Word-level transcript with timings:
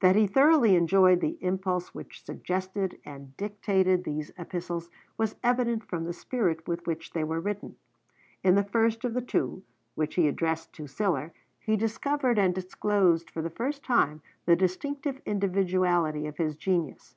That 0.00 0.16
he 0.16 0.26
thoroughly 0.26 0.76
enjoyed 0.76 1.20
the 1.20 1.36
impulse 1.42 1.92
which 1.94 2.24
suggested 2.24 2.98
and 3.04 3.36
dictated 3.36 4.02
these 4.02 4.32
Epistles 4.38 4.88
was 5.18 5.36
evident 5.44 5.84
from 5.84 6.04
the 6.04 6.14
spirit 6.14 6.66
with 6.66 6.86
which 6.86 7.12
they 7.12 7.22
were 7.22 7.38
written. 7.38 7.76
In 8.42 8.54
the 8.54 8.64
first 8.64 9.04
of 9.04 9.12
the 9.12 9.20
two, 9.20 9.62
which 9.94 10.14
he 10.14 10.26
addressed 10.26 10.72
to 10.76 10.84
Sillar, 10.86 11.32
he 11.60 11.76
discovered 11.76 12.38
and 12.38 12.54
disclosed 12.54 13.28
for 13.30 13.42
the 13.42 13.50
first 13.50 13.82
time 13.84 14.22
the 14.46 14.56
distinctive 14.56 15.20
individuality 15.26 16.26
of 16.26 16.38
his 16.38 16.56
genius. 16.56 17.14